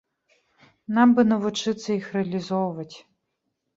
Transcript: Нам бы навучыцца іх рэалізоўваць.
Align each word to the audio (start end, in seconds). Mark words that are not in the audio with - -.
Нам 0.95 1.13
бы 1.19 1.27
навучыцца 1.33 1.89
іх 1.99 2.05
рэалізоўваць. 2.17 2.93